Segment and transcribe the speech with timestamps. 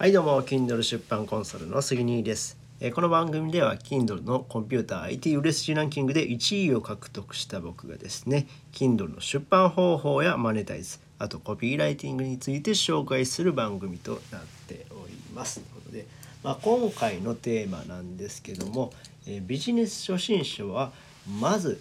[0.00, 2.56] はいどうも Kindle 出版コンサルの杉兄です。
[2.80, 15.60] えこの番組では Kindle のコンピューター IT 売れ筋ランキングで1位を獲得した僕がですね Kindle の出版方法やマネタイズあとコピーライティングについて紹介する番組となっております。
[15.60, 16.06] ということで、
[16.42, 18.94] まあ、今回のテーマなんですけども、
[19.26, 20.92] えビジネス初心者は
[21.38, 21.78] まず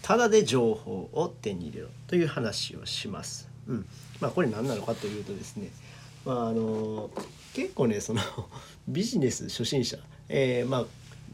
[0.00, 3.46] ただで情報を手に入れろという話をします。
[3.66, 3.86] うん。
[4.22, 5.68] まあ、これ何なのかというとですね、
[6.24, 7.10] まあ、あの
[7.54, 8.20] 結構ねその
[8.88, 9.98] ビジネス初心者、
[10.28, 10.86] えーまあ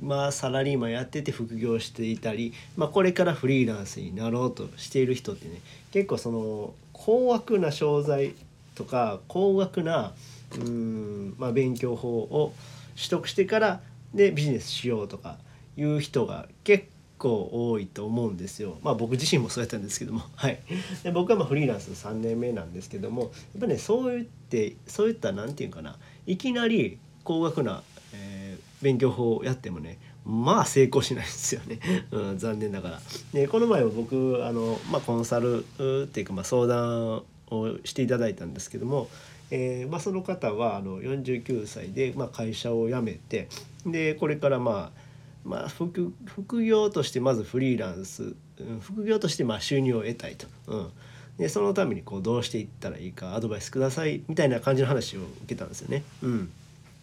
[0.03, 5.61] まあサラリーマンやってて副業していたり、まあ、これからフリーランスになろうとしている人ってね
[5.93, 8.35] 結構その高額な商材
[8.75, 10.13] とか高額な
[10.57, 12.55] うん、まあ、勉強法を
[12.97, 13.81] 取得してから
[14.13, 15.39] でビジネスしようとか
[15.77, 16.87] いう人が結
[17.19, 18.79] 構多いと思うんですよ。
[18.83, 20.61] まあ僕自身もそうやったんですけども、 はい。
[21.03, 27.83] で僕はまあフリーランス3年目なんですけども、やっぱねそういってそういったなんていうかないきなり高額な、
[28.13, 31.81] えー勉強法をやってもねまあ成功しないんですよね、
[32.13, 33.01] うん、残念ながら。
[33.33, 35.65] でこの前は僕あの、まあ、コンサル
[36.05, 39.09] っていうか、まあ、相談をしていただいたんですけども、
[39.51, 43.49] えーまあ、その方はあの49歳で、まあ、会社を辞めて
[43.87, 45.04] でこれからまあ
[45.45, 50.91] まあ、副副業としてまずフリーランスうん副業としてまあ収入を得たいと、うん、
[51.39, 56.03] でそのためにこうどうしていったらいいかアドバイスくださいみたいな感じの話を受けたんですよね。
[56.23, 56.51] うん、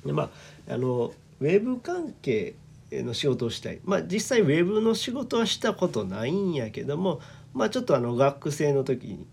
[0.06, 0.30] でま
[0.68, 2.56] ああのウェブ関係
[2.92, 3.80] の仕事をしたい。
[3.84, 7.22] まあ実際ウェブの仕事はしたことないんやけども
[7.54, 9.26] まあちょっとあの学生の時に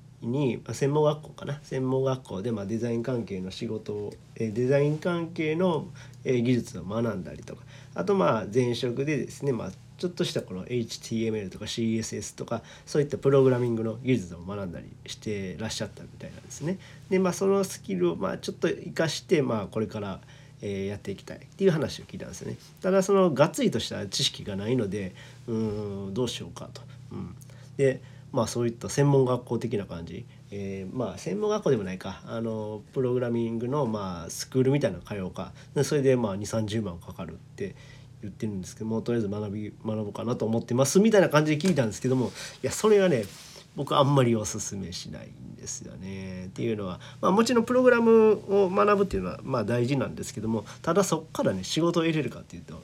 [0.66, 5.86] あ専門学校かな専門学校でまあデザイン関係の仕事をデザイン関係の
[6.24, 7.62] 技術を学んだりとか
[7.94, 16.78] あとまあ前職でですねまあちょっとしたこの HTML とか CSS とかそういったプログラミングの技術を学んだりしてらっしゃったみたいなんですね。
[17.10, 20.20] でまあそのスキルをまあちょっと活かしてまあこれから
[20.62, 22.56] えやっていきたいっていう話を聞いたんですよね。
[22.80, 25.14] ただそのがっつりとした知識がないので
[25.46, 26.82] うんどうしようかと。
[27.12, 27.34] うん、
[27.76, 28.00] で
[28.32, 32.22] まあそういった専門学校的な感じ、えーまあ専門学校でもないか。
[32.26, 35.52] あのプログラミングのまあスクールみたいなの通うか。
[35.82, 37.74] それでまあ2 3 0万かかるって
[38.22, 43.24] 言ってるんですけどもとりあえず学び学ぼうかなと思ってますみたいな感じで聞いたんですけどもいやそれはね
[43.76, 46.46] 僕あんまりおすすめしないんですよね。
[46.46, 52.80] っていうのは、まあ、もちろんプログラムを学ぶっていうのはまあ大事なんですけどもただそこからね仕事を得れるかっていうとね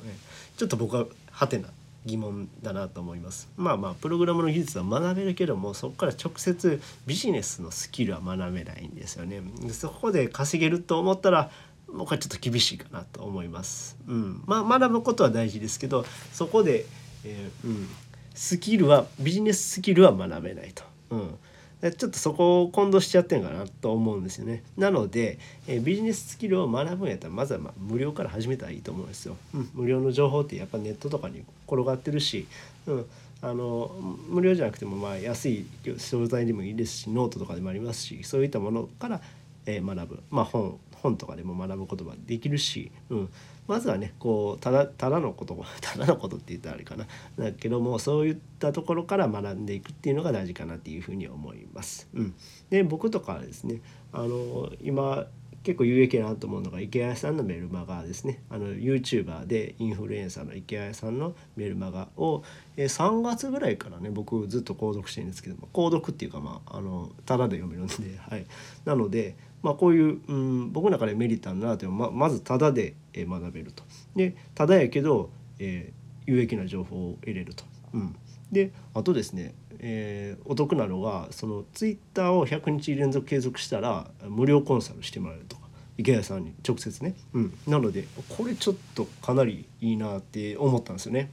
[0.57, 1.69] ちょっと僕はハテな
[2.05, 3.49] 疑問だなと思います。
[3.57, 9.41] まあまあプログラムの技術は学べるけどもそこから直接ビジネスのスキルは学べないんですよね。
[9.61, 11.51] でそこで稼げると思ったら
[11.89, 13.97] 僕はちょっと厳しいかなと思います。
[14.07, 16.85] うん、まあ学ぶことは大事ですけどそこで、
[17.25, 17.89] えーうん、
[18.35, 20.85] スキルはビジネススキルは学べないと。
[21.11, 21.39] うん
[21.83, 24.63] ちょっとそこを混同しちゃってるかなと思うんですよね。
[24.77, 29.37] なので、えービジネススキルを学ぶんやったらまずはまあ無料から始めたらいいと思うんですよ。
[29.55, 32.47] うん、無料の情報ってやっぱネットとかに転がってるし、
[32.87, 33.07] うん、
[33.43, 33.91] あの
[34.29, 35.67] 無料じゃなくてもまあ安い
[35.99, 39.21] 商材でもいいですしノートとかでもありますしそういったものから、
[39.67, 43.29] え学ぶ、まあ、本本とかでも学ぶことができるし、うん、
[43.67, 47.07] まずはねこうただただのこと ただのことって言ったらあれかな。
[47.39, 52.09] だけどもそういったところから学んでいくっていうのが大事かなっていうふうに思います。
[52.15, 52.35] うん、
[52.71, 53.81] で僕とかはですね
[54.13, 55.27] あの今
[55.65, 62.45] 結構有益なと思うのが池谷さんのメルマガですねあの YouTuber でインフルエンサーの池谷さんのメルマガを、
[62.77, 68.47] えー3月ぐらいからね僕ずっと購読してるんですけども購読っていうかまああのただで読めるんで、 はい、
[68.85, 73.83] なので、まあ、こういう、うん、僕の中でメリットあるなというのはまずただで、学べると。
[74.15, 77.65] でただやけど、えー有益な情報を得れると。
[77.93, 78.17] うん、
[78.51, 79.55] であとですね、
[79.87, 85.63] えーお得なのがそのツイッターを100日連続継続したら無料コンサルしてもらえるとか
[85.99, 88.07] 池谷さんに直接ね、うん、なので
[88.37, 91.31] これちょっとかなりいいなって思ったんですよね。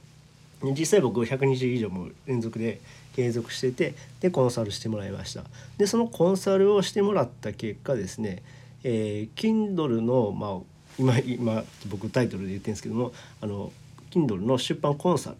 [0.78, 2.80] 実際僕100日以上も連続で
[3.16, 5.44] 継続しててでコンサルしてもらいました。
[5.78, 8.42] でそのコンサルをしてもらった結果ですね、
[8.84, 13.72] えー、Kindle のまあ今今僕タイトルで言ってるんですけどもあの
[14.10, 15.36] Kindle の出版コンサル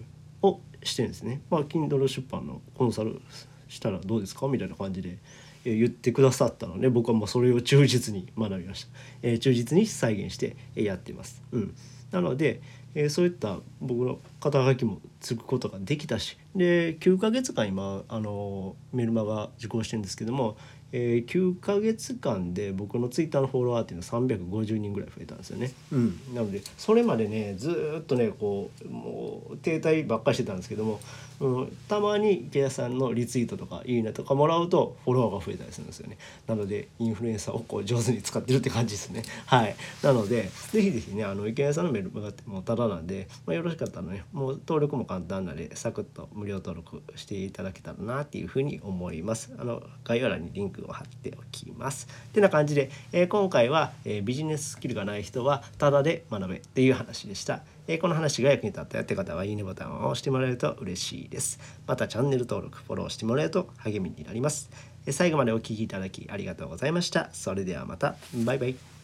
[0.83, 1.41] してるんですね。
[1.51, 3.21] まあ、Kindle 出版のコンサル
[3.69, 5.19] したらどうですかみたいな感じで
[5.65, 8.91] 言ってくださったので僕はもうそれを忠実に学びました、
[9.23, 11.43] えー忠実に再現してやってます。
[11.53, 11.75] うん、
[12.11, 12.61] なので、
[12.95, 20.57] えーそういった僕の肩書きもつくことができたしで9ヶ月間今あのメルマガ受講してるんですけども、
[20.93, 25.73] えー9ヶ月間で僕のツイッターのフォロワーっていうのは350人ぐらい増えたんですよね。
[25.91, 31.01] うん、なのでそれまでねずーっとねこうもう停滞ばっかりしてたんですけども
[31.43, 36.17] うん、たまに池田さんのリツイートとかいいねとかもらうとフォロワーが増えたりするんですよね。
[36.47, 39.23] なのでインフルエンサーをこう上手に使ってるって感じですね。
[39.47, 39.75] はい。
[40.03, 61.59] なのでぜひぜひねあの池田さんのメールももうただなんで、まあ、よろしかったらねもう登録も簡単なのでサクッと無料登録していただけたらなっていうふうに思いますあの概要欄にリンクを貼っておきますってな感じで、えー、今回は、えー、ビジネススキルがない人はただで学べっていう話でしたえこの話が役に立ったよって方はいいねボタンを押してもらえると嬉しいです。
[61.87, 64.71] またチャンネル登録、フォローしてもらえると励みになります
[65.07, 65.13] え。
[65.13, 67.29] 最後までお聴きいただきありがとうございました。
[67.33, 68.15] それではまた。
[68.45, 69.02] バイバイ。